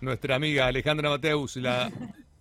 Nuestra 0.00 0.36
amiga 0.36 0.66
Alejandra 0.66 1.10
Mateus, 1.10 1.56
la... 1.56 1.90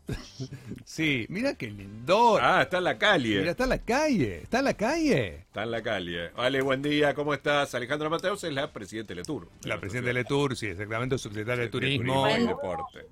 sí, 0.85 1.25
mira 1.29 1.55
qué 1.55 1.67
lindo. 1.67 2.37
Ah, 2.39 2.61
está 2.61 2.77
en 2.77 2.83
la 2.83 2.97
calle. 2.97 3.39
Mira, 3.39 3.51
está 3.51 3.63
en 3.63 3.69
la 3.71 3.79
calle, 3.79 4.37
está 4.43 4.59
en 4.59 4.65
la 4.65 4.73
calle. 4.75 5.35
Está 5.37 5.63
en 5.63 5.71
la 5.71 5.81
calle. 5.81 6.29
Vale, 6.31 6.61
buen 6.61 6.81
día, 6.81 7.13
¿cómo 7.15 7.33
estás? 7.33 7.73
Alejandra 7.73 8.09
Mateus 8.09 8.43
es 8.43 8.53
la 8.53 8.71
presidenta 8.71 9.09
de 9.09 9.15
Letour. 9.15 9.49
La 9.63 9.79
presidenta 9.79 10.09
de 10.09 10.13
Letour, 10.13 10.55
sí, 10.55 10.67
exactamente, 10.67 11.17
subsecretaria 11.17 11.63
de 11.63 11.69
Turismo. 11.69 12.29
y 12.29 12.45
Deporte. 12.45 13.07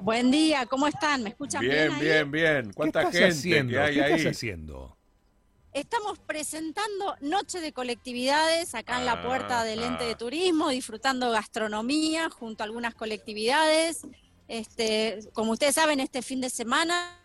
Buen 0.00 0.30
día, 0.30 0.64
¿cómo 0.66 0.86
están? 0.86 1.22
¿Me 1.22 1.30
escuchan 1.30 1.60
bien? 1.60 1.88
Bien, 1.98 2.00
bien, 2.00 2.30
bien. 2.30 2.72
¿Cuánta 2.72 3.02
gente 3.10 3.26
haciendo? 3.26 3.72
que 3.72 3.78
hay 3.78 3.94
¿Qué 3.94 4.02
ahí? 4.02 4.12
estás 4.14 4.36
haciendo? 4.36 4.96
Estamos 5.72 6.18
presentando 6.18 7.16
Noche 7.20 7.60
de 7.60 7.72
Colectividades 7.72 8.74
acá 8.74 8.98
en 8.98 9.06
la 9.06 9.22
puerta 9.22 9.62
del 9.62 9.82
ente 9.82 10.04
de 10.04 10.16
turismo, 10.16 10.68
disfrutando 10.70 11.30
gastronomía 11.30 12.28
junto 12.28 12.62
a 12.62 12.66
algunas 12.66 12.94
colectividades. 12.94 14.02
Este, 14.48 15.20
como 15.32 15.52
ustedes 15.52 15.76
saben, 15.76 16.00
este 16.00 16.22
fin 16.22 16.40
de 16.40 16.50
semana 16.50 17.16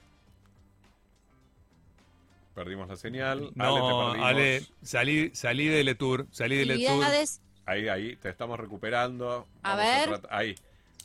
Perdimos 2.53 2.87
la 2.87 2.95
señal. 2.95 3.51
No, 3.53 4.11
Ale, 4.11 4.19
te 4.19 4.23
Ale, 4.23 4.67
salí, 4.81 5.31
salí 5.35 5.67
de 5.67 5.83
Letour, 5.83 6.25
salí 6.31 6.55
de 6.55 6.65
Letour. 6.65 6.85
actividades. 7.03 7.41
Ahí, 7.65 7.89
ahí, 7.89 8.15
te 8.15 8.29
estamos 8.29 8.57
recuperando. 8.57 9.45
A 9.61 9.75
Vamos 9.75 9.85
ver. 9.85 10.21
Ahí. 10.29 10.55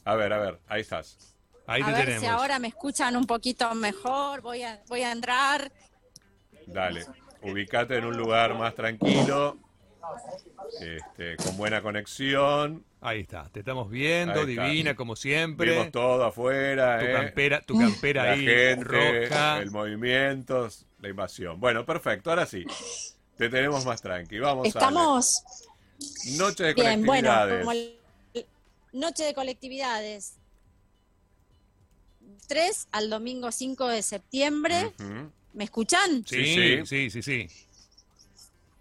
A 0.04 0.14
ver, 0.14 0.32
a 0.32 0.38
ver, 0.38 0.60
ahí 0.68 0.82
estás. 0.82 1.34
Ahí 1.66 1.82
a 1.82 1.86
te 1.86 1.92
ver 1.92 2.00
tenemos. 2.04 2.22
si 2.22 2.26
ahora 2.28 2.60
me 2.60 2.68
escuchan 2.68 3.16
un 3.16 3.26
poquito 3.26 3.74
mejor. 3.74 4.42
Voy 4.42 4.62
a, 4.62 4.80
voy 4.86 5.02
a 5.02 5.10
entrar. 5.10 5.72
Dale, 6.68 7.04
ubicate 7.42 7.96
en 7.96 8.04
un 8.04 8.16
lugar 8.16 8.54
más 8.58 8.74
tranquilo, 8.74 9.56
este, 10.80 11.36
con 11.36 11.56
buena 11.56 11.82
conexión. 11.82 12.84
Ahí 13.02 13.20
está, 13.20 13.48
te 13.50 13.60
estamos 13.60 13.88
viendo, 13.90 14.40
Ahí 14.42 14.50
está. 14.52 14.64
divina 14.64 14.94
como 14.94 15.16
siempre. 15.16 15.72
Vimos 15.72 15.90
todo 15.90 16.24
afuera, 16.24 16.98
Tu 16.98 17.06
¿eh? 17.06 17.12
campera, 17.12 17.60
tu 17.62 17.78
campera 17.78 18.24
la 18.24 18.32
ahí 18.32 18.44
gente, 18.44 18.84
roja. 18.84 19.58
el 19.58 19.70
movimiento, 19.70 20.68
la 21.00 21.08
invasión. 21.08 21.58
Bueno, 21.60 21.86
perfecto, 21.86 22.30
ahora 22.30 22.44
sí. 22.46 22.64
Te 23.38 23.48
tenemos 23.48 23.86
más 23.86 24.02
tranqui. 24.02 24.38
Vamos 24.38 24.66
Estamos 24.68 25.42
a 25.46 26.36
Noche 26.38 26.64
de 26.64 26.74
bien, 26.74 27.04
bueno, 27.06 27.28
colectividades. 27.30 27.58
como 27.60 27.72
el- 27.72 27.96
Noche 28.92 29.24
de 29.24 29.34
colectividades. 29.34 30.34
3 32.48 32.88
al 32.92 33.08
domingo 33.10 33.52
5 33.52 33.86
de 33.88 34.02
septiembre. 34.02 34.92
¿Me 35.52 35.64
escuchan? 35.64 36.24
Sí, 36.26 36.44
Sí, 36.54 36.86
sí, 36.86 37.10
sí, 37.10 37.22
sí. 37.22 37.48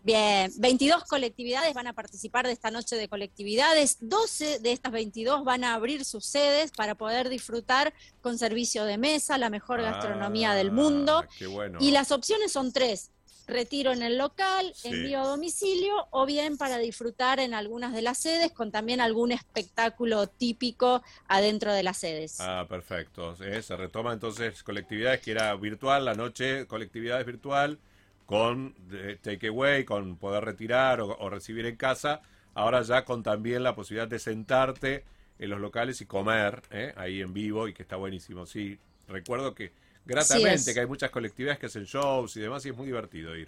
Bien, 0.02 0.50
22 0.58 1.04
colectividades 1.04 1.74
van 1.74 1.88
a 1.88 1.94
participar 1.94 2.48
de 2.48 2.54
esta 2.54 2.72
noche 2.72 2.96
de 2.96 3.10
colectividades. 3.10 3.98
12 4.00 4.60
de 4.60 4.72
estas 4.72 4.94
22 4.94 5.44
van 5.44 5.66
a 5.66 5.74
abrir 5.74 6.06
sus 6.06 6.26
sedes 6.26 6.72
para 6.72 6.96
poder 6.96 7.28
disfrutar 7.28 7.94
con 8.22 8.38
servicio 8.38 8.86
de 8.86 8.98
mesa, 8.98 9.38
la 9.38 9.50
mejor 9.50 9.82
gastronomía 9.82 10.54
del 10.54 10.72
mundo. 10.72 11.24
Ah, 11.26 11.30
Qué 11.38 11.48
bueno. 11.48 11.80
Y 11.82 11.92
las 11.92 12.12
opciones 12.12 12.54
son 12.54 12.72
tres. 12.72 13.12
Retiro 13.50 13.92
en 13.92 14.04
el 14.04 14.18
local, 14.18 14.72
Sí. 14.76 14.90
envío 14.90 15.20
a 15.22 15.28
domicilio 15.28 15.94
o 16.12 16.26
bien 16.26 16.58
para 16.58 16.78
disfrutar 16.78 17.40
en 17.40 17.54
algunas 17.54 17.94
de 17.94 18.02
las 18.02 18.20
sedes 18.20 18.52
con 18.52 18.72
también 18.72 19.02
algún 19.02 19.32
espectáculo 19.32 20.28
típico 20.28 21.04
adentro 21.28 21.74
de 21.74 21.84
las 21.84 21.98
sedes. 21.98 22.40
Ah, 22.40 22.66
perfecto. 22.70 23.36
Eh, 23.44 23.62
Se 23.62 23.76
retoma 23.76 24.14
entonces 24.14 24.64
colectividades 24.64 25.22
que 25.22 25.32
era 25.32 25.54
virtual, 25.56 26.06
la 26.06 26.14
noche 26.16 26.66
colectividades 26.68 27.26
virtual 27.26 27.80
con 28.26 28.76
eh, 28.92 29.18
takeaway, 29.22 29.84
con 29.86 30.16
poder 30.18 30.46
retirar 30.46 31.02
o, 31.02 31.18
o 31.18 31.30
recibir 31.30 31.66
en 31.66 31.76
casa. 31.76 32.22
Ahora 32.54 32.82
ya 32.84 33.06
con 33.06 33.24
también 33.24 33.64
la 33.64 33.76
posibilidad 33.76 34.08
de 34.08 34.20
sentarte 34.20 35.04
en 35.40 35.50
los 35.50 35.60
locales 35.60 36.02
y 36.02 36.06
comer 36.06 36.62
eh, 36.72 36.94
ahí 36.98 37.22
en 37.22 37.34
vivo 37.34 37.68
y 37.68 37.74
que 37.74 37.82
está 37.84 37.96
buenísimo. 37.96 38.46
Sí, 38.46 38.78
recuerdo 39.08 39.56
que 39.56 39.72
gratamente 40.06 40.56
es. 40.56 40.74
que 40.74 40.80
hay 40.80 40.88
muchas 40.88 41.10
colectividades 41.12 41.60
que 41.60 41.66
hacen 41.68 41.86
shows 41.86 42.36
y 42.38 42.42
demás 42.42 42.66
y 42.66 42.70
es 42.70 42.76
muy 42.76 42.88
divertido 42.88 43.36
ir. 43.36 43.48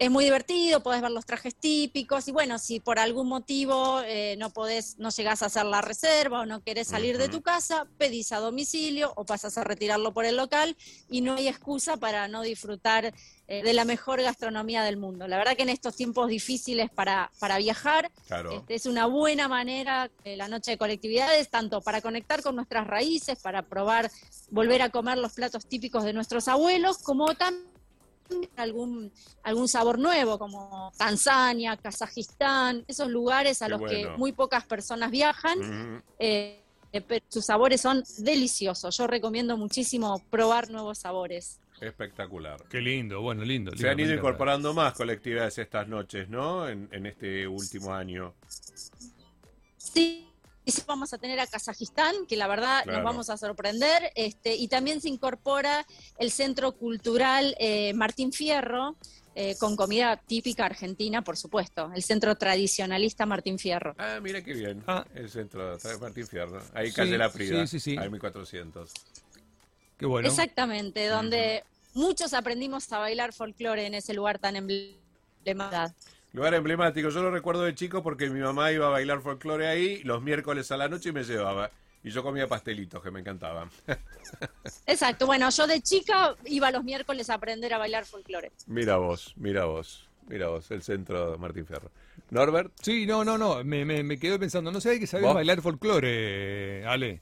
Es 0.00 0.10
muy 0.10 0.24
divertido, 0.24 0.82
podés 0.82 1.02
ver 1.02 1.10
los 1.10 1.26
trajes 1.26 1.54
típicos 1.54 2.26
y 2.26 2.32
bueno, 2.32 2.58
si 2.58 2.80
por 2.80 2.98
algún 2.98 3.28
motivo 3.28 4.00
eh, 4.06 4.34
no 4.38 4.48
podés, 4.48 4.98
no 4.98 5.10
llegás 5.10 5.42
a 5.42 5.46
hacer 5.46 5.66
la 5.66 5.82
reserva 5.82 6.40
o 6.40 6.46
no 6.46 6.62
querés 6.64 6.88
salir 6.88 7.18
de 7.18 7.28
tu 7.28 7.42
casa, 7.42 7.86
pedís 7.98 8.32
a 8.32 8.38
domicilio 8.38 9.12
o 9.16 9.26
pasas 9.26 9.58
a 9.58 9.64
retirarlo 9.64 10.14
por 10.14 10.24
el 10.24 10.38
local 10.38 10.74
y 11.10 11.20
no 11.20 11.34
hay 11.34 11.48
excusa 11.48 11.98
para 11.98 12.28
no 12.28 12.40
disfrutar 12.40 13.12
eh, 13.46 13.62
de 13.62 13.72
la 13.74 13.84
mejor 13.84 14.22
gastronomía 14.22 14.84
del 14.84 14.96
mundo. 14.96 15.28
La 15.28 15.36
verdad 15.36 15.54
que 15.54 15.64
en 15.64 15.68
estos 15.68 15.96
tiempos 15.96 16.28
difíciles 16.28 16.88
para, 16.88 17.30
para 17.38 17.58
viajar, 17.58 18.10
Claro. 18.26 18.52
este, 18.52 18.76
es 18.76 18.86
una 18.86 19.04
buena 19.04 19.48
manera 19.48 20.10
eh, 20.24 20.34
la 20.34 20.48
noche 20.48 20.70
de 20.70 20.78
colectividades, 20.78 21.50
tanto 21.50 21.82
para 21.82 22.00
conectar 22.00 22.42
con 22.42 22.56
nuestras 22.56 22.86
raíces, 22.86 23.38
para 23.38 23.60
probar, 23.60 24.10
volver 24.50 24.80
a 24.80 24.88
comer 24.88 25.18
los 25.18 25.34
platos 25.34 25.66
típicos 25.66 26.04
de 26.04 26.14
nuestros 26.14 26.48
abuelos, 26.48 26.96
como 26.96 27.34
también 27.34 27.68
algún, 28.56 29.12
algún 29.42 29.68
sabor 29.68 29.98
nuevo, 29.98 30.38
como 30.38 30.92
Tanzania, 30.96 31.76
Kazajistán, 31.76 32.84
esos 32.88 33.08
lugares 33.08 33.62
a 33.62 33.66
Qué 33.66 33.70
los 33.70 33.80
bueno. 33.80 34.10
que 34.10 34.16
muy 34.16 34.32
pocas 34.32 34.64
personas 34.64 35.10
viajan. 35.10 36.02
Eh, 36.18 36.62
eh, 36.92 37.00
pero 37.00 37.24
sus 37.28 37.46
sabores 37.46 37.80
son 37.80 38.02
deliciosos. 38.18 38.96
Yo 38.96 39.06
recomiendo 39.06 39.56
muchísimo 39.56 40.20
probar 40.30 40.70
nuevos 40.70 40.98
sabores. 40.98 41.60
Espectacular. 41.80 42.62
Qué 42.68 42.80
lindo, 42.80 43.22
bueno, 43.22 43.42
lindo. 43.42 43.72
Se 43.76 43.88
han 43.88 43.98
ido 43.98 44.12
incorporando 44.12 44.74
más 44.74 44.92
colectividades 44.94 45.56
estas 45.58 45.88
noches, 45.88 46.28
¿no? 46.28 46.68
En, 46.68 46.88
en 46.92 47.06
este 47.06 47.46
último 47.46 47.94
año. 47.94 48.34
Sí, 49.78 50.29
y 50.64 50.72
sí 50.72 50.82
vamos 50.86 51.12
a 51.12 51.18
tener 51.18 51.40
a 51.40 51.46
Kazajistán, 51.46 52.26
que 52.26 52.36
la 52.36 52.46
verdad 52.46 52.82
Claro. 52.84 52.98
nos 52.98 53.04
vamos 53.04 53.30
a 53.30 53.36
sorprender, 53.36 54.12
este, 54.14 54.54
y 54.56 54.68
también 54.68 55.00
se 55.00 55.08
incorpora 55.08 55.86
el 56.18 56.30
Centro 56.30 56.72
Cultural 56.72 57.54
eh, 57.58 57.92
Martín 57.94 58.32
Fierro, 58.32 58.96
eh, 59.36 59.56
con 59.58 59.76
comida 59.76 60.16
típica 60.16 60.66
argentina, 60.66 61.22
por 61.22 61.36
supuesto, 61.36 61.90
el 61.94 62.02
Centro 62.02 62.34
Tradicionalista 62.34 63.26
Martín 63.26 63.58
Fierro. 63.58 63.94
Ah, 63.96 64.18
mira 64.20 64.42
qué 64.42 64.52
bien. 64.52 64.82
Ah. 64.86 65.06
El 65.14 65.30
centro 65.30 65.78
de 65.78 65.98
Martín 65.98 66.26
Fierro. 66.26 66.60
Ahí 66.74 66.88
Sí, 66.88 66.94
calle 66.96 67.16
La 67.16 67.30
Prida. 67.32 67.66
sí, 67.66 67.78
sí, 67.78 67.92
sí. 67.92 67.96
Ahí 67.98 68.10
1400. 68.10 68.92
Qué 69.96 70.06
bueno. 70.06 70.28
Exactamente, 70.28 71.06
donde 71.06 71.62
muchos 71.94 72.34
aprendimos 72.34 72.92
a 72.92 72.98
bailar 72.98 73.32
folclore 73.32 73.86
en 73.86 73.94
ese 73.94 74.14
lugar 74.14 74.38
tan 74.38 74.56
emblemático. 74.56 75.94
Lugar 76.32 76.54
emblemático. 76.54 77.08
Yo 77.08 77.22
lo 77.22 77.30
recuerdo 77.30 77.62
de 77.62 77.74
chico 77.74 78.02
porque 78.02 78.30
mi 78.30 78.40
mamá 78.40 78.70
iba 78.72 78.86
a 78.86 78.90
bailar 78.90 79.20
folclore 79.20 79.66
ahí 79.68 80.02
los 80.04 80.22
miércoles 80.22 80.70
a 80.70 80.76
la 80.76 80.88
noche 80.88 81.08
y 81.08 81.12
me 81.12 81.24
llevaba. 81.24 81.70
Y 82.02 82.10
yo 82.10 82.22
comía 82.22 82.46
pastelitos 82.46 83.02
que 83.02 83.10
me 83.10 83.20
encantaban. 83.20 83.68
Exacto, 84.86 85.26
bueno, 85.26 85.50
yo 85.50 85.66
de 85.66 85.80
chica 85.82 86.34
iba 86.46 86.70
los 86.70 86.82
miércoles 86.84 87.28
a 87.30 87.34
aprender 87.34 87.74
a 87.74 87.78
bailar 87.78 88.04
folclore. 88.06 88.52
mira 88.66 88.96
vos, 88.96 89.34
mira 89.36 89.64
vos. 89.66 90.06
Mira 90.28 90.46
vos, 90.46 90.70
el 90.70 90.82
centro 90.82 91.32
de 91.32 91.38
Martín 91.38 91.66
Fierro. 91.66 91.90
Norbert, 92.30 92.70
Sí, 92.80 93.04
no, 93.04 93.24
no, 93.24 93.36
no, 93.36 93.64
me, 93.64 93.84
me, 93.84 94.04
me 94.04 94.16
quedé 94.16 94.38
pensando, 94.38 94.70
no 94.70 94.80
sabía 94.80 95.00
que 95.00 95.08
sabías 95.08 95.26
¿Vos? 95.26 95.34
bailar 95.34 95.60
folclore, 95.60 96.86
Ale. 96.86 97.20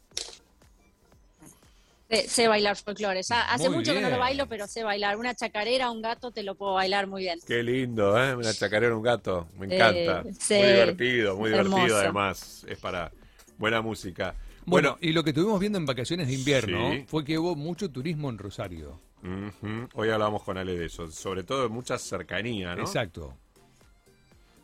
Sé, 2.09 2.49
bailar 2.49 2.77
folclole. 2.77 3.23
Ya 3.23 3.43
hace 3.53 3.69
Muy 3.69 3.79
mucho 3.79 3.93
que 3.93 4.01
no 4.01 4.09
lo 4.09 4.19
bailo, 4.19 4.47
pero 4.49 4.67
sé 4.67 4.83
bailar. 4.83 5.17
Una 5.19 5.35
chacarera, 5.35 5.91
un 5.91 6.01
gato, 6.01 6.31
te 6.31 6.43
lo 6.43 6.55
puedo 6.55 6.75
bailar 6.75 7.07
muy 7.07 7.23
bien. 7.25 7.39
qué 7.47 7.63
lindo, 7.63 8.17
¿eh? 8.23 8.35
Una 8.35 8.53
chacarera, 8.55 8.97
un 8.97 9.03
gato. 9.03 9.47
Me 9.59 9.67
encanta. 9.67 10.23
Eh, 10.27 10.33
sí. 10.39 10.55
Muy 10.55 10.67
divertido, 10.69 11.37
muy 11.37 11.51
divertido 11.51 11.77
Hermoso. 11.79 11.97
además. 11.99 12.67
Es 12.69 12.79
para 12.79 13.13
buena 13.59 13.83
música. 13.83 14.35
Bueno, 14.65 14.97
y 15.01 15.13
lo 15.13 15.23
que 15.25 15.31
estuvimos 15.31 15.59
viendo 15.61 15.79
en 15.79 15.87
vacaciones 15.87 16.29
de 16.29 16.35
invierno 16.35 16.93
Sí. 16.93 17.05
fue 17.09 17.25
que 17.25 17.39
hubo 17.39 17.55
mucho 17.57 17.91
turismo 17.91 18.29
en 18.31 18.39
Rosario. 18.39 19.01
Hoy 19.95 20.11
hablamos 20.11 20.43
con 20.45 20.57
Ale 20.59 20.79
de 20.79 20.87
eso, 20.87 21.11
sobre 21.11 21.43
todo 21.43 21.63
de 21.63 21.69
mucha 21.69 21.99
cercanía, 21.99 22.75
¿no? 22.77 22.83
Exacto. 22.83 23.35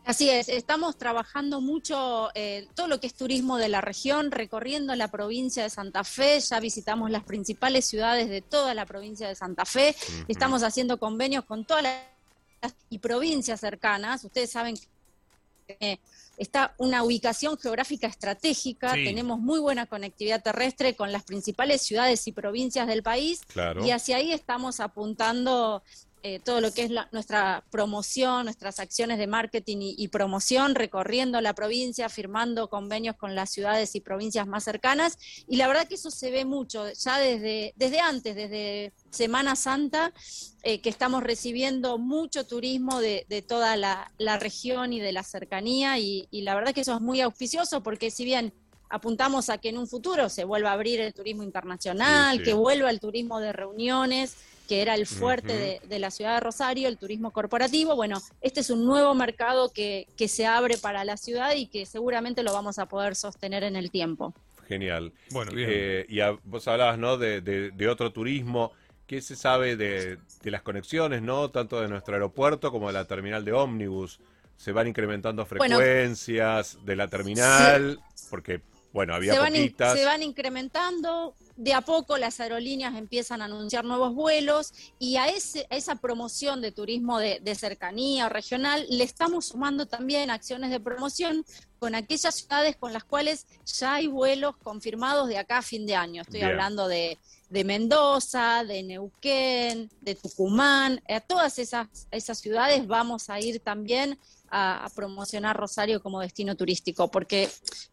Así 0.04 0.28
es, 0.28 0.50
estamos 0.50 0.98
trabajando 0.98 1.62
mucho 1.62 2.28
eh, 2.34 2.69
todo 2.75 2.88
lo 2.88 3.00
que 3.00 3.06
es 3.06 3.15
turismo 3.15 3.56
de 3.56 3.70
la 3.70 3.81
región, 3.81 4.31
recorriendo 4.31 4.94
la 4.97 5.09
provincia 5.09 5.62
de 5.62 5.71
Santa 5.71 6.04
Fe, 6.04 6.41
ya 6.41 6.60
visitamos 6.60 7.10
las 7.10 7.24
principales 7.24 7.86
ciudades 7.86 8.28
de 8.28 8.42
toda 8.42 8.74
la 8.74 8.84
provincia 8.84 9.27
de 9.27 9.34
Santa 9.34 9.65
Fe, 9.65 9.97
estamos 10.28 10.62
haciendo 10.62 10.98
convenios 10.98 11.47
con 11.47 11.65
todas 11.65 11.84
las 11.84 12.74
y 12.91 12.98
provincias 12.98 13.60
cercanas, 13.60 14.24
ustedes 14.24 14.51
saben 14.51 14.77
que 14.77 15.77
eh, 15.80 15.98
está 16.36 16.74
una 16.77 17.03
ubicación 17.03 17.56
geográfica 17.59 18.06
estratégica, 18.06 18.92
Sí. 18.95 19.04
tenemos 19.04 19.39
muy 19.39 19.59
buena 19.59 19.86
conectividad 19.86 20.42
terrestre 20.42 20.95
con 20.97 21.12
las 21.12 21.24
principales 21.24 21.80
ciudades 21.80 22.27
y 22.27 22.33
provincias 22.33 22.86
del 22.86 23.03
país, 23.03 23.41
Claro. 23.47 23.83
y 23.84 23.91
hacia 23.91 24.16
ahí 24.18 24.33
estamos 24.33 24.80
apuntando 24.80 25.83
eh, 26.26 26.41
todo 26.41 26.62
lo 26.62 26.72
que 26.72 26.84
es 26.84 26.91
la- 26.91 27.06
nuestra 27.12 27.62
promoción, 27.71 28.47
nuestras 28.47 28.80
acciones 28.80 29.18
de 29.18 29.26
marketing 29.26 29.76
y, 29.82 29.94
y 29.98 30.09
promoción, 30.09 30.74
recorriendo 30.74 31.38
la 31.42 31.53
provincia, 31.53 32.09
firmando 32.09 32.71
convenios 32.71 33.15
con 33.16 33.34
las 33.34 33.50
ciudades 33.50 33.94
y 33.94 34.00
provincias 34.00 34.47
más 34.47 34.65
cercanas. 34.65 35.18
Y 35.47 35.56
la 35.56 35.68
verdad 35.68 35.86
que 35.86 35.97
eso 35.97 36.10
se 36.10 36.30
ve 36.30 36.47
mucho, 36.47 36.91
ya 36.94 37.18
desde, 37.18 37.74
desde 37.76 38.00
antes, 38.00 38.34
desde 38.34 38.94
Semana 39.10 39.54
Santa, 39.54 40.15
eh, 40.62 40.80
que 40.80 40.88
estamos 40.88 41.22
recibiendo 41.22 41.98
mucho 41.98 42.47
turismo 42.47 43.00
de, 43.00 43.27
de 43.28 43.42
toda 43.42 43.77
la, 43.77 44.10
la 44.16 44.38
región 44.38 44.94
y 44.94 45.00
de 45.00 45.12
la 45.12 45.24
cercanía. 45.24 45.98
Y, 45.98 46.27
y 46.30 46.41
la 46.41 46.54
verdad 46.54 46.72
que 46.72 46.80
eso 46.80 46.94
es 46.94 47.03
muy 47.03 47.20
auspicioso 47.20 47.82
porque 47.82 48.10
si 48.10 48.24
bien 48.24 48.54
apuntamos 48.88 49.50
a 49.50 49.59
que 49.59 49.68
en 49.68 49.77
un 49.77 49.86
futuro 49.86 50.30
se 50.30 50.44
vuelva 50.44 50.70
a 50.70 50.72
abrir 50.72 51.00
el 51.03 51.12
turismo 51.12 51.42
internacional, 51.42 52.32
Sí, 52.32 52.38
sí. 52.38 52.44
que 52.44 52.54
vuelva 52.54 52.88
el 52.88 52.98
turismo 53.00 53.41
de 53.41 53.53
reuniones, 53.53 54.36
que 54.69 54.83
era 54.83 54.95
el 54.95 55.07
fuerte 55.07 55.53
de, 55.57 55.81
de 55.87 55.99
la 55.99 56.11
ciudad 56.11 56.34
de 56.34 56.41
Rosario, 56.41 56.89
el 56.89 56.97
turismo 56.99 57.31
corporativo. 57.33 57.95
Bueno, 57.97 58.21
este 58.41 58.61
es 58.61 58.71
un 58.71 58.84
nuevo 58.84 59.15
mercado 59.15 59.71
que, 59.72 60.07
que 60.16 60.28
se 60.28 60.47
abre 60.47 60.78
para 60.78 61.05
la 61.05 61.16
ciudad 61.16 61.55
y 61.55 61.66
que 61.66 61.87
seguramente 61.87 62.43
lo 62.43 62.53
vamos 62.53 62.78
a 62.78 62.87
poder 62.87 63.15
sostener 63.15 63.63
en 63.65 63.77
el 63.77 63.91
tiempo. 63.91 64.34
Genial. 64.66 65.13
Bueno, 65.31 65.53
bien. 65.53 65.69
Eh, 65.71 66.07
y 66.09 66.21
a- 66.21 66.39
vos 66.45 66.66
hablabas, 66.69 66.99
¿no? 66.99 67.19
De, 67.19 67.41
de- 67.43 67.71
de 67.71 67.89
otro 67.89 68.13
turismo. 68.13 68.72
¿Qué 69.07 69.21
se 69.21 69.37
sabe 69.37 69.77
de, 69.77 70.16
de 70.43 70.51
las 70.51 70.63
conexiones, 70.63 71.21
¿no? 71.21 71.51
Tanto 71.51 71.78
de 71.83 71.89
nuestro 71.89 72.15
aeropuerto 72.15 72.72
como 72.72 72.87
de 72.87 72.95
la 72.95 73.05
terminal 73.07 73.45
de 73.45 73.53
ómnibus. 73.53 74.19
¿Se 74.57 74.72
van 74.72 74.87
incrementando 74.89 75.45
Bueno, 75.59 75.77
frecuencias 75.77 76.78
de 76.87 76.97
la 76.97 77.09
terminal? 77.09 78.01
Porque, 78.31 78.63
bueno, 78.95 79.15
había 79.15 79.34
se 79.34 79.39
van, 79.39 79.55
in- 79.57 79.63
poquitas. 79.65 79.99
se 79.99 80.05
van 80.07 80.22
incrementando, 80.22 81.34
de 81.56 81.72
a 81.72 81.83
poco 81.83 82.18
las 82.18 82.41
aerolíneas 82.41 82.97
empiezan 82.97 83.41
a 83.41 83.45
anunciar 83.45 83.84
nuevos 83.84 84.15
vuelos 84.15 84.72
y 84.98 85.16
a, 85.16 85.28
ese, 85.28 85.66
a 85.71 85.77
esa 85.77 85.97
promoción 85.97 86.60
de 86.60 86.72
turismo 86.72 87.18
de, 87.18 87.41
de 87.41 87.54
cercanía 87.54 88.27
o 88.27 88.28
regional 88.28 88.84
le 88.91 89.04
estamos 89.04 89.47
sumando 89.47 89.86
también 89.86 90.30
acciones 90.30 90.71
de 90.71 90.80
promoción 90.80 91.45
con 91.78 91.95
aquellas 91.95 92.34
ciudades 92.34 92.77
con 92.77 92.92
las 92.92 93.04
cuales 93.04 93.47
ya 93.66 93.95
hay 93.95 94.06
vuelos 94.06 94.56
confirmados 94.56 95.28
de 95.28 95.39
acá 95.39 95.59
a 95.59 95.62
fin 95.62 95.86
de 95.86 95.95
año. 95.95 96.22
Estoy 96.22 96.41
Bien. 96.41 96.53
hablando 96.53 96.89
de, 96.89 97.18
de 97.51 97.65
Mendoza, 97.65 98.65
de 98.65 98.83
Neuquén, 98.83 99.91
de 100.01 100.15
Tucumán, 100.15 101.03
a 101.09 101.21
todas 101.21 101.59
esas, 101.59 101.89
esas 102.10 102.39
ciudades 102.39 102.86
vamos 102.86 103.28
a 103.28 103.39
ir 103.39 103.60
también 103.60 104.18
a, 104.48 104.86
a 104.86 104.89
promocionar 104.91 105.56
Rosario 105.56 106.03
como 106.03 106.21
destino 106.21 106.56
turístico, 106.56 107.10
porque 107.10 107.51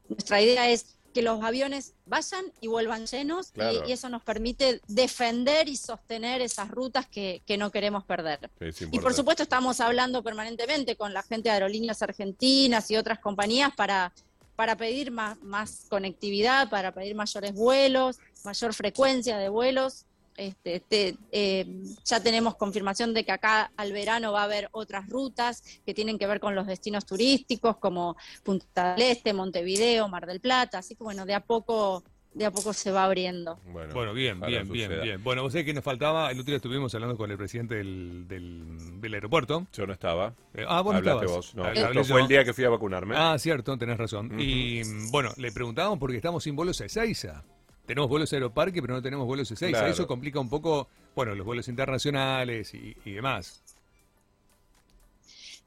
nuestra 0.08 0.42
idea 0.42 0.69
es 0.69 0.96
que 1.12 1.22
los 1.22 1.44
aviones 1.44 1.94
vayan 2.06 2.46
y 2.62 2.68
vuelvan 2.68 3.06
llenos 3.06 3.50
y- 3.50 3.54
Claro. 3.54 3.88
y, 3.88 3.92
eso 3.92 4.10
nos 4.10 4.24
permite 4.24 4.81
defender 4.88 5.69
y 5.69 5.75
sostener 5.78 6.42
esas 6.42 6.69
rutas 6.69 7.08
que, 7.08 7.42
que 7.46 7.58
no 7.58 7.72
queremos 7.72 8.04
perder. 8.06 8.50
Y 8.92 9.00
por 9.00 9.13
supuesto 9.13 9.44
estamos 9.44 9.80
hablando 9.80 10.24
permanentemente 10.24 10.96
con 10.96 11.13
la 11.13 11.24
gente 11.24 11.50
de 11.50 11.54
aerolíneas 11.54 12.02
argentinas 12.02 12.90
y 12.92 12.98
otras 12.98 13.19
compañías 13.19 13.72
para, 13.75 14.13
para 14.56 14.75
pedir 14.78 15.12
más, 15.12 15.38
más 15.42 15.86
conectividad, 15.90 16.69
para 16.69 16.92
pedir 16.94 17.16
mayores 17.16 17.54
vuelos, 17.54 18.18
mayor 18.44 18.74
frecuencia 18.74 19.38
de 19.38 19.50
vuelos. 19.50 20.06
Este, 20.38 20.75
este, 20.75 21.16
eh, 21.31 21.66
ya 22.06 22.22
tenemos 22.24 22.56
confirmación 22.56 23.13
de 23.13 23.24
que 23.24 23.31
acá 23.31 23.72
al 23.78 23.92
verano 23.92 24.31
va 24.31 24.42
a 24.42 24.45
haber 24.45 24.69
otras 24.72 25.07
rutas 25.10 25.62
que 25.86 25.94
tienen 25.94 26.18
que 26.18 26.25
ver 26.28 26.39
con 26.39 26.56
los 26.56 26.66
destinos 26.68 27.06
turísticos 27.06 27.78
como 27.78 28.16
Punta 28.44 28.95
del 28.95 29.04
Este, 29.12 29.33
Montevideo, 29.33 30.07
Mar 30.07 30.25
del 30.25 30.39
Plata, 30.39 30.80
así 30.80 30.95
que 30.95 31.04
bueno, 31.04 31.25
de 31.25 31.33
a 31.36 31.42
poco, 31.42 32.04
de 32.33 32.45
a 32.45 32.51
poco 32.51 32.72
se 32.74 32.92
va 32.92 33.04
abriendo. 33.04 33.60
Bueno, 33.66 34.13
bien, 34.13 34.39
bien, 34.39 34.68
bien, 34.72 34.88
suceda. 34.89 35.04
bien. 35.04 35.24
Bueno, 35.24 35.44
vos 35.44 35.51
sabés 35.51 35.66
que 35.66 35.74
nos 35.74 35.83
faltaba, 35.83 36.31
el 36.31 36.39
otro 36.39 36.48
día 36.51 36.56
estuvimos 36.56 36.95
hablando 36.95 37.18
con 37.18 37.30
el 37.30 37.38
presidente 37.38 37.75
del, 37.75 38.25
del, 38.27 39.01
del 39.01 39.13
aeropuerto. 39.13 39.68
Yo 39.74 39.86
no 39.86 39.94
estaba. 39.94 40.34
Eh, 40.54 40.66
ah, 40.68 40.81
vos 40.81 40.95
Hablaste 40.95 41.25
estabas. 41.25 41.36
vos. 41.36 41.56
No, 41.56 41.66
Hablé 41.66 41.81
esto 41.81 41.94
yo. 41.94 42.04
fue 42.06 42.22
el 42.22 42.27
día 42.27 42.45
que 42.45 42.54
fui 42.54 42.63
a 42.63 42.69
vacunarme. 42.69 43.16
Ah, 43.18 43.38
cierto, 43.38 43.77
tenés 43.77 43.98
razón. 43.98 44.31
Y 44.39 44.81
bueno, 45.12 45.31
le 45.38 45.51
preguntábamos 45.51 46.00
porque 46.00 46.16
estamos 46.16 46.44
sin 46.44 46.56
vuelos 46.56 46.80
a 46.81 46.86
Ezeiza. 46.86 47.44
Tenemos 47.92 48.08
vuelos 48.08 48.32
a 48.32 48.38
Aeroparque, 48.38 48.82
pero 48.82 48.94
no 48.94 49.02
tenemos 49.02 49.26
vuelos 49.26 49.52
a 49.52 49.54
Ezeiza. 49.54 49.80
Claro. 49.80 49.92
Eso 49.92 50.08
complica 50.08 50.40
un 50.40 50.48
poco, 50.48 50.88
bueno, 51.14 51.36
los 51.36 51.46
vuelos 51.46 51.68
internacionales 51.68 52.74
y, 52.74 52.96
y 53.04 53.12
demás. 53.12 53.62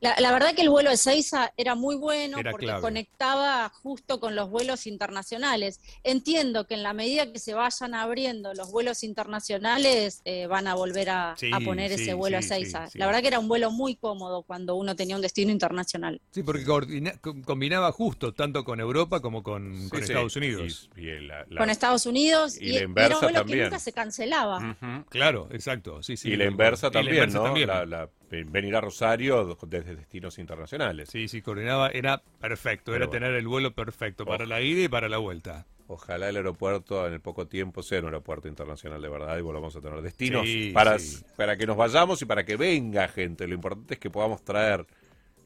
La, 0.05 0.15
la 0.21 0.33
verdad 0.33 0.55
que 0.55 0.61
el 0.61 0.69
vuelo 0.69 0.91
de 0.91 0.99
Seiza 0.99 1.51
era 1.57 1.75
muy 1.75 1.97
bueno 1.97 2.39
Era 2.39 2.51
porque 2.51 2.67
clave. 2.67 2.83
conectaba 2.83 3.71
justo 3.83 4.21
con 4.21 4.37
los 4.37 4.51
vuelos 4.51 4.87
internacionales. 4.87 5.81
Entiendo 6.03 6.67
que 6.67 6.75
en 6.75 6.83
la 6.83 6.93
medida 6.93 7.33
que 7.33 7.39
se 7.39 7.55
vayan 7.55 7.95
abriendo 7.95 8.53
los 8.53 8.71
vuelos 8.71 9.03
internacionales 9.03 10.21
eh, 10.27 10.47
van 10.47 10.67
a 10.67 10.75
volver 10.75 11.09
a, 11.09 11.35
Sí, 11.39 11.51
a 11.53 11.61
poner 11.61 11.91
sí, 11.97 12.03
ese 12.03 12.13
vuelo 12.13 12.39
sí, 12.41 12.45
a 12.45 12.49
Seiza. 12.49 12.87
sí, 12.87 12.93
sí. 12.93 12.99
La 12.99 13.07
verdad 13.07 13.23
que 13.23 13.29
era 13.29 13.39
un 13.39 13.49
vuelo 13.49 13.71
muy 13.71 13.97
cómodo 13.97 14.43
cuando 14.43 14.75
uno 14.75 14.95
tenía 14.95 15.17
un 15.17 15.23
destino 15.23 15.51
internacional. 15.51 16.21
Sí, 16.33 16.43
porque 16.43 16.65
coordina- 16.65 17.17
co- 17.23 17.35
combinaba 17.43 17.91
justo 17.93 18.35
tanto 18.35 18.63
con 18.63 18.81
Europa 18.81 19.21
como 19.21 19.43
con, 19.43 19.75
Sí, 19.85 19.89
con 19.89 19.99
sí. 20.01 20.05
Estados 20.13 20.37
Unidos. 20.37 20.91
Y, 20.97 21.01
y 21.01 21.21
la- 21.27 21.47
la- 21.49 21.59
Con 21.61 21.71
Estados 21.71 22.05
Unidos 22.05 22.61
y 22.61 22.65
y, 22.67 22.73
la 22.73 22.79
era 22.81 22.87
un 22.89 22.95
vuelo 23.23 23.39
también. 23.39 23.59
que 23.59 23.65
nunca 23.65 23.79
se 23.79 23.93
cancelaba. 23.93 24.77
Claro, 25.09 25.49
exacto. 25.51 26.03
Sí, 26.03 26.17
sí, 26.19 26.31
y 26.31 26.37
la 26.37 26.45
inversa 26.45 26.91
también, 26.91 27.15
inversa 27.17 27.39
¿no? 27.39 27.45
también. 27.45 27.69
La- 27.69 27.87
la- 27.87 28.11
venir 28.43 28.75
a 28.75 28.81
Rosario 28.81 29.57
desde 29.67 29.95
destinos 29.95 30.39
internacionales. 30.39 31.09
Sí, 31.13 31.29
sí, 31.29 31.41
coordinaba, 31.43 31.91
era 31.91 32.23
perfecto, 32.41 32.87
Pero 32.87 32.97
era 32.97 33.07
bueno. 33.07 33.21
tener 33.27 33.35
el 33.37 33.47
vuelo 33.47 33.73
perfecto 33.73 34.25
para 34.27 34.45
Oh. 34.45 34.49
la 34.49 34.61
ida 34.61 34.83
y 34.83 34.89
para 34.89 35.09
la 35.09 35.19
vuelta. 35.19 35.67
Ojalá 35.87 36.31
el 36.31 36.37
aeropuerto 36.37 37.07
en 37.07 37.13
el 37.13 37.21
poco 37.21 37.47
tiempo 37.47 37.83
sea 37.83 38.01
un 38.01 38.07
aeropuerto 38.07 38.49
internacional 38.49 39.01
de 39.03 39.09
verdad 39.09 39.39
y 39.39 39.43
volvamos 39.43 39.77
a 39.77 39.81
tener 39.83 40.01
destinos 40.01 40.47
Sí, 40.47 40.71
para, 40.73 40.99
sí. 40.99 41.23
para 41.37 41.57
que 41.59 41.67
nos 41.67 41.77
vayamos 41.77 42.21
y 42.23 42.25
para 42.25 42.45
que 42.45 42.57
venga 42.57 43.07
gente. 43.09 43.47
Lo 43.47 43.55
importante 43.55 43.95
es 43.95 44.01
que 44.01 44.09
podamos 44.11 44.43
traer 44.43 44.87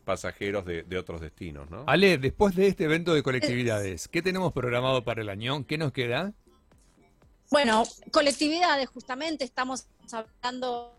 pasajeros 0.05 0.65
de, 0.65 0.85
de 0.85 0.97
otros 0.97 1.21
destinos, 1.21 1.69
¿no? 1.71 1.85
Ale, 1.87 2.17
después 2.19 2.55
de 2.55 2.69
este 2.69 2.85
evento 2.85 3.13
de 3.15 3.23
colectividades, 3.23 4.09
¿qué 4.09 4.23
tenemos 4.23 4.53
programado 4.53 5.05
para 5.05 5.21
el 5.23 5.29
año? 5.29 5.67
¿Qué 5.67 5.77
nos 5.77 5.93
queda? 5.93 6.33
Bueno, 7.51 7.85
colectividades, 8.13 8.89
justamente 8.91 9.43
estamos 9.45 9.87
hablando 10.13 10.95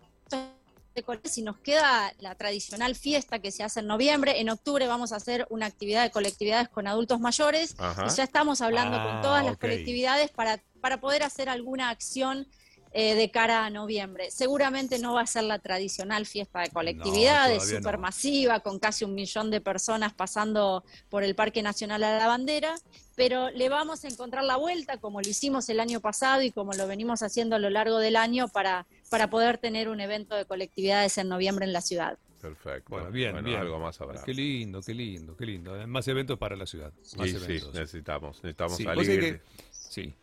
y 1.36 1.42
nos 1.42 1.58
queda 1.58 2.14
la 2.20 2.36
tradicional 2.36 2.96
fiesta 2.96 3.40
que 3.40 3.52
se 3.52 3.64
hace 3.64 3.80
en 3.80 3.88
noviembre. 3.88 4.40
En 4.42 4.50
octubre 4.50 4.86
vamos 4.88 5.12
a 5.12 5.18
hacer 5.18 5.46
una 5.50 5.66
actividad 5.66 6.04
de 6.04 6.12
colectividades 6.12 6.70
con 6.70 6.88
adultos 6.88 7.20
mayores 7.20 7.76
Ajá. 7.78 8.06
y 8.08 8.16
ya 8.16 8.24
estamos 8.24 8.62
hablando 8.62 8.98
Ah, 8.98 9.04
con 9.04 9.22
todas 9.22 9.46
las 9.46 9.58
colectividades 9.58 10.32
para, 10.32 10.62
para 10.82 11.00
poder 11.00 11.24
hacer 11.24 11.50
alguna 11.50 11.90
acción 11.90 12.48
eh, 12.92 13.14
de 13.14 13.30
cara 13.30 13.66
a 13.66 13.70
noviembre. 13.70 14.32
Seguramente 14.32 14.98
no 14.98 15.14
va 15.14 15.22
a 15.22 15.28
ser 15.28 15.44
la 15.44 15.60
tradicional 15.60 16.26
fiesta 16.26 16.62
de 16.62 16.70
colectividades, 16.72 17.72
no. 17.72 17.78
supermasiva, 17.78 18.62
con 18.62 18.80
casi 18.80 19.06
un 19.06 19.14
millón 19.14 19.52
de 19.52 19.62
personas 19.62 20.12
pasando 20.14 20.84
por 21.08 21.24
el 21.24 21.36
Parque 21.36 21.62
Nacional 21.62 22.04
a 22.04 22.18
la 22.18 22.28
Bandera, 22.28 22.74
pero 23.16 23.52
le 23.52 23.70
vamos 23.70 24.04
a 24.06 24.08
encontrar 24.08 24.44
la 24.44 24.58
vuelta 24.58 24.98
como 24.98 25.22
lo 25.22 25.30
hicimos 25.30 25.70
el 25.70 25.80
año 25.80 26.00
pasado 26.00 26.42
y 26.42 26.50
como 26.50 26.74
lo 26.74 26.88
venimos 26.88 27.22
haciendo 27.22 27.56
a 27.56 27.60
lo 27.60 27.70
largo 27.70 28.00
del 28.00 28.16
año 28.16 28.48
para, 28.48 28.88
para 29.10 29.30
poder 29.30 29.58
tener 29.58 29.90
un 29.90 30.00
evento 30.00 30.36
de 30.36 30.46
colectividades 30.46 31.18
en 31.18 31.28
noviembre 31.30 31.66
en 31.66 31.74
la 31.74 31.82
ciudad. 31.82 32.18
Perfecto. 32.42 32.90
Bueno, 32.90 33.12
bien, 33.12 33.44
bien. 33.44 33.60
Algo 33.60 33.80
más 33.80 34.00
habrá. 34.00 34.24
Qué 34.24 34.34
lindo, 34.34 34.82
qué 34.82 34.94
lindo, 34.94 35.36
qué 35.36 35.46
lindo. 35.46 35.76
Más 35.88 36.08
eventos 36.08 36.38
para 36.40 36.56
la 36.56 36.66
ciudad. 36.66 36.94
Más 37.18 37.30
Sí, 37.30 37.38
sí, 37.38 37.44
eventos. 37.46 37.74
necesitamos, 37.74 38.38
necesitamos 38.44 38.78
Sí, 38.78 38.86
vos 38.86 39.06
salir. 39.06 39.20
que- 39.20 39.42
sí. 39.72 40.14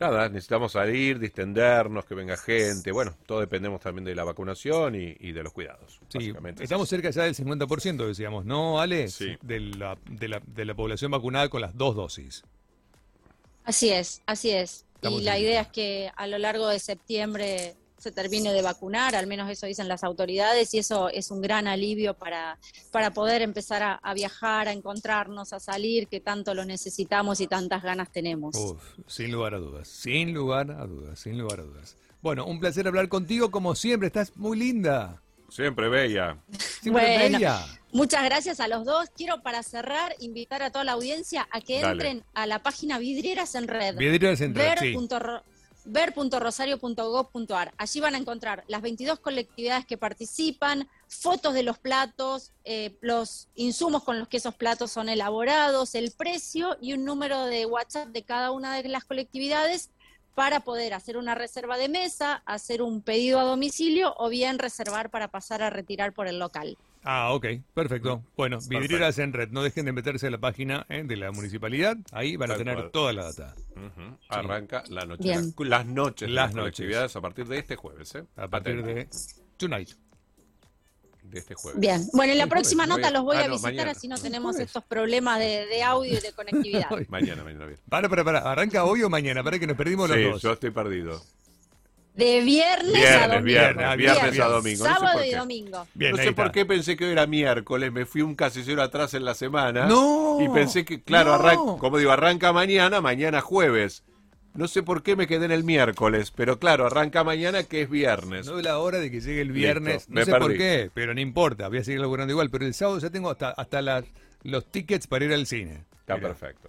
Nada, 0.00 0.28
necesitamos 0.28 0.72
salir, 0.72 1.20
distendernos, 1.20 2.04
que 2.04 2.16
venga 2.16 2.36
gente. 2.36 2.90
Bueno, 2.90 3.14
todo 3.24 3.38
dependemos 3.38 3.80
también 3.80 4.04
de 4.04 4.16
la 4.16 4.24
vacunación 4.24 4.96
y, 4.96 5.14
y 5.20 5.30
de 5.30 5.44
los 5.44 5.52
cuidados. 5.52 6.00
Sí, 6.08 6.18
básicamente. 6.18 6.64
estamos 6.64 6.88
cerca 6.88 7.10
ya 7.10 7.22
del 7.22 7.36
50%, 7.36 8.08
decíamos, 8.08 8.44
¿no, 8.44 8.80
Ale? 8.80 9.06
Sí. 9.06 9.36
De 9.42 9.60
la, 9.60 9.96
de, 10.10 10.26
la, 10.26 10.42
de 10.44 10.64
la 10.64 10.74
población 10.74 11.12
vacunada 11.12 11.48
con 11.48 11.60
las 11.60 11.76
dos 11.78 11.94
dosis. 11.94 12.42
Así 13.64 13.90
es, 13.90 14.22
así 14.26 14.50
es. 14.50 14.84
Estamos 14.96 15.20
y 15.20 15.24
la 15.24 15.38
idea 15.38 15.60
es 15.62 15.68
que 15.68 16.10
a 16.16 16.26
lo 16.26 16.38
largo 16.38 16.66
de 16.66 16.80
septiembre 16.80 17.76
se 18.02 18.10
termine 18.12 18.52
de 18.52 18.62
vacunar, 18.62 19.14
al 19.14 19.26
menos 19.26 19.48
eso 19.48 19.66
dicen 19.66 19.86
las 19.88 20.02
autoridades, 20.04 20.74
y 20.74 20.78
eso 20.78 21.08
es 21.08 21.30
un 21.30 21.40
gran 21.40 21.66
alivio 21.68 22.14
para, 22.14 22.58
para 22.90 23.12
poder 23.12 23.42
empezar 23.42 23.82
a, 23.82 23.94
a 23.94 24.12
viajar, 24.14 24.68
a 24.68 24.72
encontrarnos, 24.72 25.52
a 25.52 25.60
salir, 25.60 26.08
que 26.08 26.20
tanto 26.20 26.54
lo 26.54 26.64
necesitamos 26.64 27.40
y 27.40 27.46
tantas 27.46 27.82
ganas 27.82 28.10
tenemos. 28.10 28.56
Uf, 28.56 28.82
sin 29.06 29.30
lugar 29.30 29.54
a 29.54 29.58
dudas, 29.58 29.88
sin 29.88 30.34
lugar 30.34 30.70
a 30.72 30.86
dudas, 30.86 31.20
sin 31.20 31.38
lugar 31.38 31.60
a 31.60 31.62
dudas. 31.62 31.96
Bueno, 32.20 32.44
un 32.46 32.60
placer 32.60 32.86
hablar 32.86 33.08
contigo 33.08 33.50
como 33.50 33.74
siempre, 33.74 34.08
estás 34.08 34.36
muy 34.36 34.58
linda. 34.58 35.22
Siempre 35.48 35.88
bella. 35.90 36.38
Siempre 36.80 37.18
Bueno. 37.18 37.38
bella. 37.38 37.66
Muchas 37.92 38.24
gracias 38.24 38.58
a 38.58 38.68
los 38.68 38.86
dos. 38.86 39.10
Quiero 39.14 39.42
para 39.42 39.62
cerrar 39.62 40.14
invitar 40.18 40.62
a 40.62 40.70
toda 40.70 40.82
la 40.82 40.92
audiencia 40.92 41.46
a 41.50 41.60
que 41.60 41.80
Dale. 41.80 41.92
entren 41.92 42.24
a 42.32 42.46
la 42.46 42.62
página 42.62 42.98
Vidrieras 42.98 43.54
en 43.54 43.68
Red. 43.68 43.96
Vidrieras 43.98 44.40
en 44.40 44.54
Red, 44.54 44.78
sí. 44.80 44.96
ver.rosario.gov.ar. 45.84 47.72
Allí 47.76 48.00
van 48.00 48.14
a 48.14 48.18
encontrar 48.18 48.64
las 48.68 48.82
22 48.82 49.20
colectividades 49.20 49.86
que 49.86 49.98
participan, 49.98 50.88
fotos 51.08 51.54
de 51.54 51.62
los 51.62 51.78
platos, 51.78 52.52
eh, 52.64 52.96
los 53.00 53.48
insumos 53.54 54.04
con 54.04 54.18
los 54.18 54.28
que 54.28 54.36
esos 54.36 54.54
platos 54.54 54.90
son 54.92 55.08
elaborados, 55.08 55.94
el 55.94 56.12
precio 56.12 56.76
y 56.80 56.92
un 56.92 57.04
número 57.04 57.46
de 57.46 57.66
WhatsApp 57.66 58.08
de 58.08 58.22
cada 58.22 58.50
una 58.50 58.80
de 58.80 58.88
las 58.88 59.04
colectividades 59.04 59.90
para 60.34 60.60
poder 60.60 60.94
hacer 60.94 61.16
una 61.16 61.34
reserva 61.34 61.76
de 61.76 61.88
mesa, 61.88 62.42
hacer 62.46 62.82
un 62.82 63.02
pedido 63.02 63.38
a 63.38 63.44
domicilio 63.44 64.14
o 64.16 64.28
bien 64.28 64.58
reservar 64.58 65.10
para 65.10 65.28
pasar 65.28 65.62
a 65.62 65.70
retirar 65.70 66.12
por 66.12 66.26
el 66.26 66.38
local. 66.38 66.78
Ah, 67.04 67.32
ok, 67.32 67.46
perfecto. 67.74 68.22
Bueno, 68.36 68.58
Perfecto. 68.58 68.78
vidrieras 68.80 69.18
en 69.18 69.32
red, 69.32 69.48
no 69.50 69.62
dejen 69.62 69.84
de 69.86 69.92
meterse 69.92 70.28
a 70.28 70.30
la 70.30 70.38
página 70.38 70.86
eh, 70.88 71.02
de 71.04 71.16
la 71.16 71.32
municipalidad, 71.32 71.96
ahí 72.12 72.36
van 72.36 72.52
a 72.52 72.56
tener 72.56 72.76
cual. 72.76 72.90
toda 72.92 73.12
la 73.12 73.24
data. 73.24 73.54
Arranca 74.28 74.84
la 74.88 75.04
noche. 75.04 75.24
Bien. 75.24 75.52
Las, 75.58 75.68
las 75.68 75.86
noches 75.86 76.30
Las 76.30 76.34
las 76.34 76.54
noches. 76.54 76.60
colectividades 76.76 77.16
a 77.16 77.20
partir 77.20 77.46
de 77.48 77.58
este 77.58 77.76
jueves. 77.76 78.14
¿eh? 78.14 78.24
A 78.36 78.46
partir 78.48 78.84
de 78.84 79.08
Tonight. 79.56 79.90
de 81.24 81.38
este 81.40 81.54
jueves. 81.54 81.80
Bien, 81.80 82.06
bueno, 82.12 82.32
en 82.32 82.38
la 82.38 82.46
próxima 82.46 82.84
jueves. 82.84 83.02
nota 83.02 83.10
los 83.12 83.24
voy 83.24 83.36
Ah, 83.36 83.40
a 83.44 83.46
no, 83.48 83.52
visitar 83.54 83.72
mañana. 83.74 83.90
así 83.90 84.06
no 84.06 84.18
tenemos 84.18 84.52
jueves. 84.52 84.68
estos 84.68 84.84
problemas 84.84 85.38
de, 85.40 85.66
de 85.66 85.82
audio 85.82 86.12
y 86.18 86.20
de 86.20 86.32
conectividad. 86.36 86.86
Mañana, 87.08 87.42
mañana 87.42 87.66
bien. 87.66 87.80
Para, 87.88 88.08
para, 88.08 88.22
para. 88.22 88.38
¿Arranca 88.52 88.84
hoy 88.84 89.02
o 89.02 89.10
mañana? 89.10 89.42
Para 89.42 89.58
que 89.58 89.66
nos 89.66 89.76
perdimos 89.76 90.08
los 90.08 90.18
Sí, 90.18 90.24
dos. 90.24 90.42
yo 90.42 90.52
estoy 90.52 90.70
perdido. 90.70 91.20
De 92.14 92.42
viernes, 92.42 92.94
a 93.10 93.26
Viernes, 93.40 93.76
domingo. 93.76 93.96
viernes, 93.96 94.40
a 94.40 94.46
domingo. 94.48 94.84
No 94.84 94.90
sé 94.90 94.94
Sábado 94.98 95.18
por 95.18 95.26
y 95.26 95.30
qué. 95.30 95.36
domingo. 95.36 95.86
Bien, 95.94 96.10
no 96.12 96.16
sé 96.18 96.32
por 96.32 96.52
qué 96.52 96.66
pensé 96.66 96.96
que 96.96 97.06
hoy 97.06 97.12
era 97.12 97.26
miércoles, 97.26 97.90
me 97.90 98.04
fui 98.04 98.20
un 98.20 98.34
casillero 98.34 98.82
atrás 98.82 99.14
en 99.14 99.24
la 99.24 99.34
semana. 99.34 99.86
No. 99.86 100.38
Y 100.40 100.48
pensé 100.50 100.84
que, 100.84 101.02
claro, 101.02 101.30
No. 101.30 101.34
arran- 101.42 101.78
como 101.78 101.96
digo, 101.98 102.10
arranca 102.10 102.52
mañana, 102.52 103.00
mañana 103.00 103.40
jueves. 103.40 104.04
No 104.54 104.68
sé 104.68 104.82
por 104.82 105.02
qué 105.02 105.16
me 105.16 105.26
quedé 105.26 105.46
en 105.46 105.52
el 105.52 105.64
miércoles, 105.64 106.30
pero 106.30 106.58
claro, 106.58 106.84
arranca 106.84 107.24
mañana 107.24 107.62
que 107.62 107.80
es 107.80 107.88
viernes. 107.88 108.44
No 108.46 108.58
es 108.58 108.64
la 108.64 108.78
hora 108.78 108.98
de 108.98 109.10
que 109.10 109.22
llegue 109.22 109.40
el 109.40 109.50
viernes. 109.50 109.94
Listo, 109.94 110.10
no 110.12 110.20
me 110.20 110.24
sé 110.26 110.34
por 110.34 110.54
qué, 110.54 110.90
pero 110.92 111.14
no 111.14 111.20
importa. 111.22 111.68
Voy 111.68 111.78
a 111.78 111.84
seguir 111.84 112.00
laburando 112.02 112.32
igual. 112.32 112.50
Pero 112.50 112.66
el 112.66 112.74
sábado 112.74 112.98
ya 112.98 113.08
tengo 113.08 113.30
hasta, 113.30 113.48
hasta 113.52 113.80
las, 113.80 114.04
los 114.42 114.66
tickets 114.70 115.06
para 115.06 115.24
ir 115.24 115.32
al 115.32 115.46
cine. 115.46 115.84
Está 116.00 116.16
Mirá. 116.16 116.28
perfecto. 116.28 116.68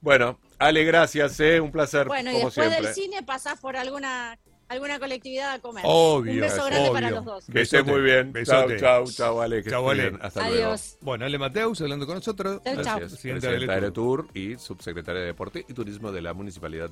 Bueno, 0.00 0.38
Ale, 0.60 0.84
gracias, 0.84 1.40
¿eh? 1.40 1.58
un 1.60 1.72
placer 1.72 2.06
Bueno, 2.06 2.30
y 2.30 2.34
como 2.34 2.44
después 2.46 2.66
siempre. 2.68 2.86
del 2.86 2.94
cine 2.94 3.22
pasás 3.24 3.58
por 3.58 3.76
alguna 3.76 4.38
alguna 4.68 4.98
colectividad 4.98 5.52
a 5.54 5.58
comer. 5.60 5.84
Obvio, 5.86 6.32
Un 6.34 6.40
beso 6.40 6.56
grande 6.66 6.80
obvio. 6.80 6.92
para 6.92 7.10
los 7.10 7.24
dos. 7.24 7.44
Que 7.46 7.60
estés 7.62 7.84
muy 7.84 8.00
bien. 8.00 8.32
besote. 8.32 8.78
Chao, 8.78 9.04
chao, 9.04 9.12
chao, 9.12 9.40
Ale. 9.42 9.62
Que 9.62 9.68
estés 9.68 9.74
Ale. 9.84 10.02
bien. 10.02 10.18
Hasta 10.22 10.48
luego. 10.48 10.66
Adiós. 10.66 10.98
Bueno, 11.00 11.24
Ale 11.24 11.38
Mateus 11.38 11.80
hablando 11.80 12.06
con 12.06 12.16
nosotros. 12.16 12.60
Chau, 12.64 12.74
chau. 12.74 12.82
Gracias. 12.98 13.12
Presidenta 13.20 13.80
de 13.80 13.90
Tour 13.92 14.26
y 14.34 14.56
subsecretaria 14.56 15.20
de 15.20 15.26
Deporte 15.28 15.64
y 15.68 15.72
Turismo 15.72 16.12
de 16.12 16.22
la 16.22 16.34
Municipalidad 16.34 16.90